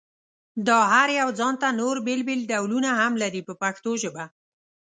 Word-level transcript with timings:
دا 0.67 0.79
هر 0.93 1.09
یو 1.19 1.29
ځانته 1.39 1.67
نور 1.79 1.95
بېل 2.05 2.21
بېل 2.27 2.41
ډولونه 2.51 2.89
هم 3.01 3.13
لري 3.23 3.41
په 3.47 3.53
پښتو 3.61 3.91
ژبه. 4.03 4.25